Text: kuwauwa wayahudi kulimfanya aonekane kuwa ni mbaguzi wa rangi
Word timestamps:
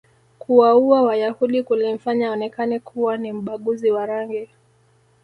kuwauwa 0.39 1.01
wayahudi 1.01 1.63
kulimfanya 1.63 2.29
aonekane 2.29 2.79
kuwa 2.79 3.17
ni 3.17 3.31
mbaguzi 3.33 3.91
wa 3.91 4.05
rangi 4.05 4.49